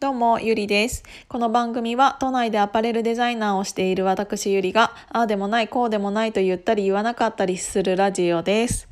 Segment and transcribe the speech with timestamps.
[0.00, 1.02] どうも、ゆりです。
[1.26, 8.88] この番組は都内でアパレルデザイナーをしている私ゆりが、ああでもない、こうでもないと言ったり言わなかったりするラジオです。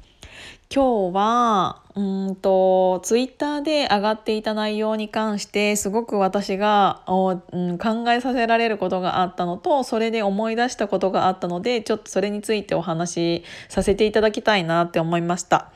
[0.68, 15.70] 今日は、うんと、ツイッターで上がっていた内容に関してすごく私が、うん、考えさせられることがあったのと、それで思い出したことがあったので、ちょっとそれについてお話しさせていただきたいなって思いました。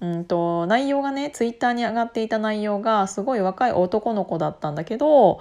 [0.00, 5.40] うんと内容がねツイッターに上がっていた内容がすごい若い男の子だったんだけど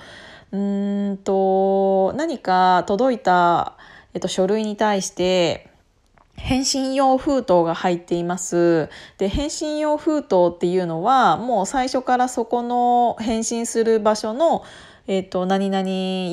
[0.52, 3.78] うんと何か届いた、
[4.14, 5.70] えっと、書類に対して
[6.40, 8.90] 返信用封筒が入っています。
[9.18, 14.64] で、返信用封筒っていうのは、もう最初からそこの返信する場所の、
[15.08, 15.88] えっ、と、何々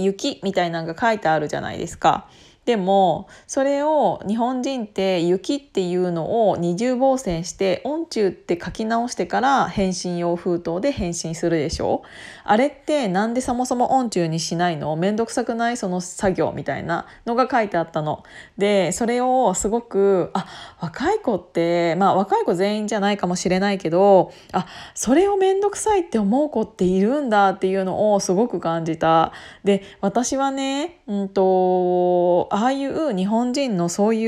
[0.04, 2.29] 雪みたいなのが書いてあるじゃないですか。
[2.66, 12.02] でもそれを日本人って雪っていうのを二重防線して音中って書き直してから返信用封筒で返信するでしょ？
[12.45, 14.97] あれってなんでそもそも音中にしないの？
[14.97, 15.77] めんどくさくない？
[15.77, 18.24] その作業みたいなのが書いてあったの。
[18.59, 20.46] でそれをすごくあ
[20.80, 29.33] 若い子ってまあ若い子全員じゃないかもしれないけどあそれをめんどくさいって思う子っているんだっていうのをすごく感じた。
[29.62, 34.26] で私はねうんとああいう日本人のそうい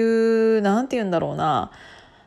[0.58, 1.70] う何て言うんだろうな。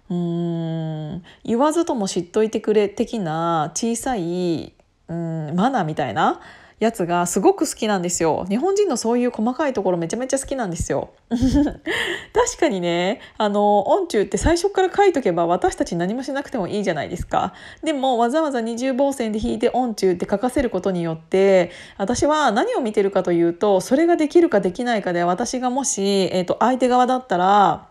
[0.09, 4.73] うーん言わずとも知っといてくれ的な小さい
[5.07, 6.41] うんマナーみたいな。
[6.81, 8.43] やつがすごく好きなんですよ。
[8.49, 11.11] 日本人のそういう細かいところめちゃめちゃ好きなんですよ。
[11.29, 17.53] 確かにね、あの、音中って最初から書いとけば私たち何もしなくてもいいじゃないですか。
[17.83, 27.90] でもわざわざ二重防線で弾いて音中って書かせることによって、私は何を見てるかというと、それができるかできないかで私がもし、えっ、ー、と、相手側だったら、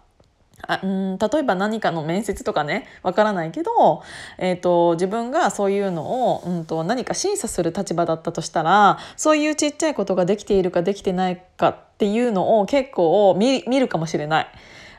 [0.66, 4.03] あうん例えば何かの面接とかねわからないけど、
[4.39, 14.47] えーと、自分がそういうのを、うんと、何か審査する立場だったとしたらそういうちっちゃいことができているかできてないかっていうのを結構見るかもしれない。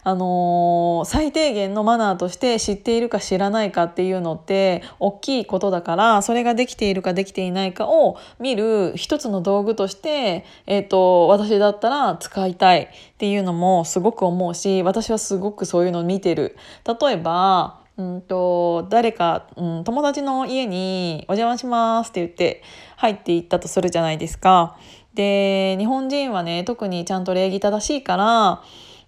[0.03, 16.57] あのー、最低限のマナーとして知っているか知らないかっていうのって大きいことだからそれができているかできていないかを見る一つの道具として、えーと、私だったら使いたいっていうのもすごく思うし私はすごくそういうのを見てる。
[16.85, 22.63] 例えばうんと誰か、うん、友達の家に「お邪魔します」って言って
[22.95, 24.77] 入っていったとするじゃないですか。
[25.13, 28.61] で日本人はね特にちゃんと礼儀正しいから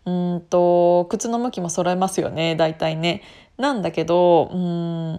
[0.05, 3.21] うんと靴の向きも揃えますよね大体ね。
[3.57, 5.17] なんだけどうん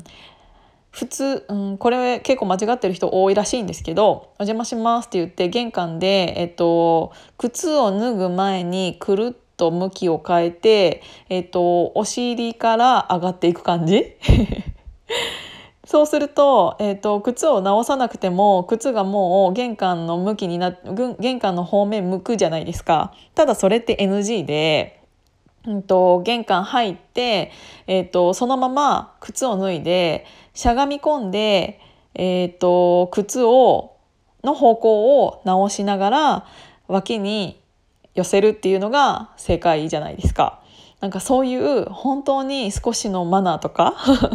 [0.90, 14.16] 普通、うん、これ結構間違ってる人多いらしいんですけど「お邪魔します」って言って玄関で、えっと、靴を脱ぐ前にくるっと向きを変えて、えっと、お尻から上がっていく感じ？
[15.94, 20.76] そうすると,、えーと、靴を直さなくても靴がもう玄関の向きにな
[21.20, 25.00] 玄関の方面向くじゃないですかただそれって NG で、
[25.64, 27.52] うんと、玄関入って、
[27.86, 31.78] えーと、そのまま靴を脱いでしゃがみ込んで、
[32.16, 33.94] えー、と靴を
[34.42, 36.46] の方向を直しながら
[36.88, 37.62] 脇に
[38.16, 40.63] 寄せるっていうのが正解じゃないですか。
[41.04, 43.94] なんかそういう本当に少しのマナーとか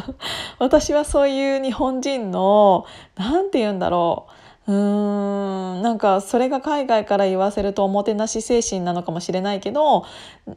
[0.59, 2.85] 私はそういう日本人の
[3.17, 4.27] 何て言うんだろ
[4.67, 4.71] う。
[4.71, 10.05] うーんなんかそれが海外から言わせるとおもてなし精神なのかもしれないけど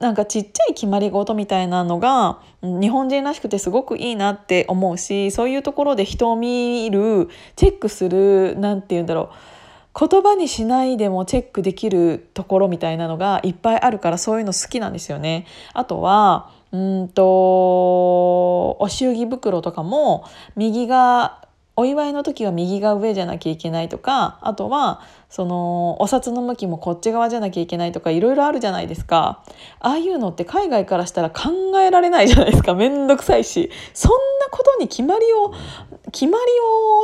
[0.00, 9.61] なんかちっちゃい決まり事みたいなのが日本人らしくてすごくいいなって思うしそういうところで人を見るチェックする何て言うんだろう。
[9.98, 15.46] 言葉にしないでもチェックできるところみたいなのがいっぱいあるからそういうの好きなんですよね。
[15.74, 17.22] あとはうんと
[18.80, 20.24] お祝儀袋とかも
[20.56, 21.42] 右が
[21.76, 29.42] お祝いの時は右が上じゃなきゃいけないとかあとはそのお札の向きもこっち側じゃなきゃいけないとかいろいろあるじゃないですか。
[29.80, 32.74] ああいうのって海外からしたら考えられないじゃないですか。
[32.74, 33.70] めんどくさいし。
[33.94, 35.54] そんなことに決まりを
[36.12, 36.44] 決まり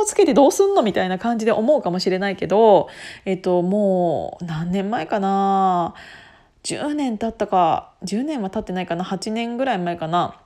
[0.01, 2.87] をつけてどうすんのみたいな感じで思うかもしれないけど
[3.25, 5.93] えっともう何年前かな
[6.63, 10.39] ？10年経ったか10年は経ってないかな？8年ぐらい前かな？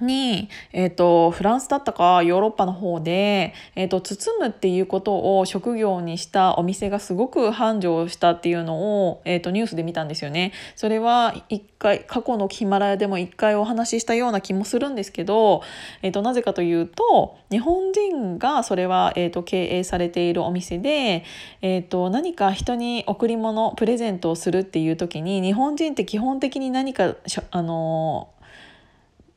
[0.00, 10.52] に、えーと、フランスだったかヨーロッパの方で、えーと、包むっていうことを職業にしたお店がすごく繁盛したっていうのを、えーと、ニュースで見たんですよね。
[10.74, 15.62] それは一回過去のヒマラヤでも一回お話ししたような気もするんですけど、
[16.02, 21.24] えー、となぜかというと日本人がそれは、えー、と経営されているお店で、
[21.62, 27.14] えー、と何か人に贈り物プレゼントをするっていう時に日本人って基本的に何か
[27.50, 28.28] あの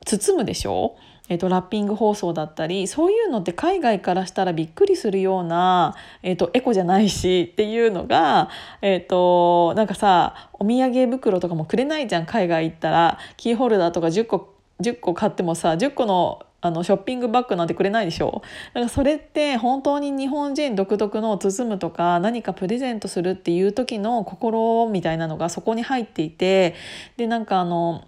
[0.06, 0.96] 包むでしょ？
[1.28, 5.94] えーと、ラッピング包装だったりそういうのって海外からしたらびっくりするような、
[6.24, 8.48] えーと、エコじゃないしっていうのが、
[8.82, 13.18] えーと、なんかさお土産袋とかもくれないじゃん海外行ったら。
[13.36, 18.42] キーホルダーとか10個10個買ってもさ10個のあのショッピングバッグなんてくれないでしょ？
[18.74, 26.74] だからそれって本当に日本人独特の包むとか何かプレゼントするっていう時の心みたいなのがそこに入っていて
[27.16, 28.04] でなんかあの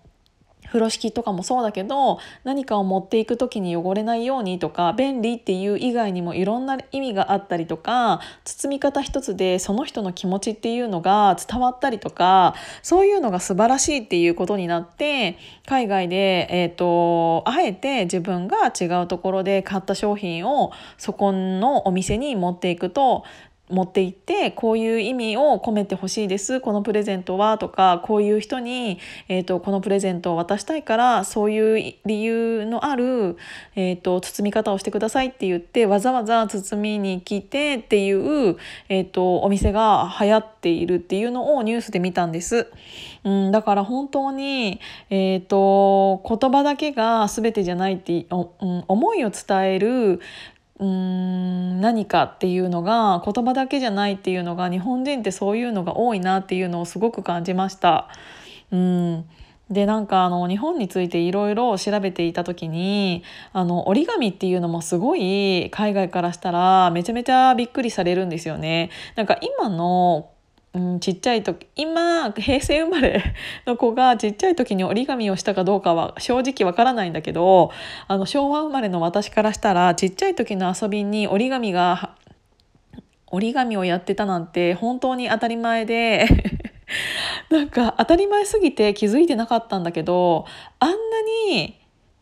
[0.73, 15.37] 風呂敷とかもそうだけど何かを持っていく時に汚れないようにとか便利っていう以外にもいろんな意味があったりとか包み方一つでその人の気持ちっていうのが伝わったりとかそういうのが素晴らしいっていうことになって
[15.67, 23.25] 海外で、えーと、あえて自分が違うところで買った商品をそこのお店に持っていくと
[23.73, 28.99] 持って行ってこういう意味を込めてほしいですこのプレゼントはとかこういう人に、
[29.29, 33.37] えーと、このプレゼントを渡したいからそういう理由のある、
[33.75, 38.57] えーと、包み方をしてくださいって言ってわざわざ包みに来てっていう、
[38.89, 42.71] えーと、お店が流行っているっていうのをニュースで見たんです。
[43.25, 44.81] うん、だから本当に、
[45.11, 50.21] えー、と言葉だけが全てじゃないってうん、思いを伝える
[50.83, 58.09] うーん何かっていうのが言葉だけじゃないっていうのが日本人ってそういうのが多いなっていうのをすごく感じました。
[58.73, 59.25] うん
[59.71, 63.23] でなんかあの日本についていろいろ調べていた時に
[63.55, 68.91] あの折り紙っていうのもすごい海外からしたらめちゃめちゃびっくりされるんですよね。
[69.15, 70.32] なんか今の
[70.75, 73.23] うん、ちっちゃい時今平成生まれ
[73.67, 77.71] の子がちっちゃい時に折り紙をしたかどうかは正直わからないんだけど
[78.09, 82.15] あの昭和生まれの私からしたらちっちゃい時の遊びに折り紙が
[83.31, 86.27] 折り紙をやってたなんて本当に当たり前で
[87.51, 90.47] なんか当たり前すぎて気づいてなかったんだけど
[90.79, 90.97] あんな
[91.51, 91.79] に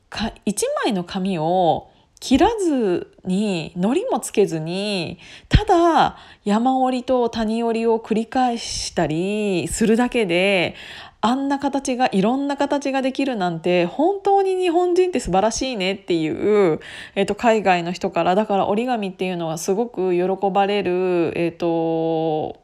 [0.09, 0.55] か1
[0.85, 1.90] 枚の紙を
[2.21, 5.19] 切らずに糊もつけずに
[5.49, 10.77] ただ山折りと谷折りを繰り返したりするだけで
[11.23, 16.81] あんな形がいろんな形ができるなんて本当に日本人って素晴らしいねっていう、
[17.15, 22.61] えー、と海外の人からだから折り紙っていうのはすごく喜ばれるえっ、ー、と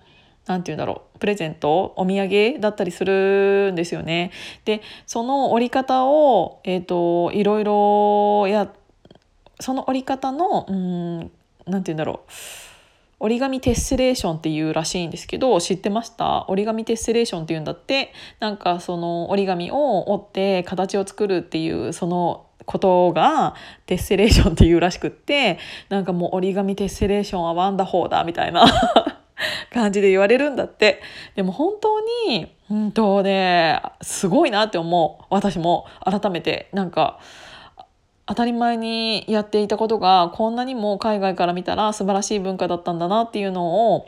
[0.47, 4.33] 何て言うんだろうプレゼントお土産だったりするんですよね。
[4.65, 8.86] でその折り方を、えーと、いろいろやって
[9.61, 11.19] その折り方のうん
[11.67, 12.31] なんて言うんだろう。
[13.19, 16.45] 折り紙テッセレーションっていうらしいんですけど知ってました？
[16.49, 18.13] 折り紙テッセレーションっていうんだって。
[18.41, 23.55] なんかその折り紙を折って形を作るっていうそのことが
[23.87, 25.59] テッセレーションっていうらしくって
[25.89, 28.67] なんかもう折り紙テッセレーションはワンダホーだみたいな
[29.73, 31.01] 感じで言われるんだって。
[31.37, 35.25] でも本当にうんとねすごいなって思う。
[35.31, 37.19] 私も改めてなんか
[38.27, 44.07] 当たり前にやっていたことがこんなにも海外から見たら素晴らしい文化だったんだなっていうのを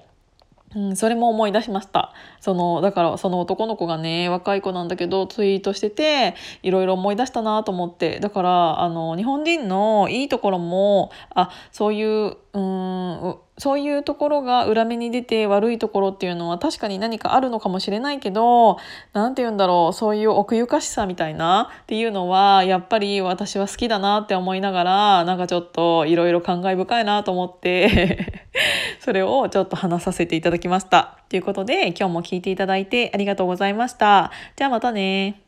[0.75, 2.13] うん、それも思い出しました。
[2.41, 8.21] そのだからその男の子がね若い子なんだけどツイートしてていろいろ思い出したなと思って。
[8.21, 18.79] だからあの日本人のいいところもあそういううんそういうところが裏目に出て悪いところっていうのは確かに何かあるのかもしれないけど
[19.13, 28.43] 何て言うんだろうそういう奥ゆかしさみたいなっていうのはやっぱり私は好きだなって思いながらなんかちょっといろいろ感慨深いなと思って
[29.01, 31.19] それをちょっと話させていただきました。
[31.29, 34.31] ということで今日も聞いていただいてありがとうございました。
[34.57, 35.48] じゃあまたね。